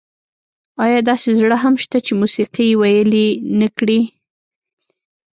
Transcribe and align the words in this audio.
ایا 0.83 0.99
داسې 1.09 1.29
زړه 1.39 1.57
هم 1.63 1.75
شته 1.83 1.97
چې 2.05 2.11
موسيقي 2.21 2.65
یې 2.69 2.77
ویلي 2.81 3.27
نه 3.59 3.67
کړي؟ 3.77 3.99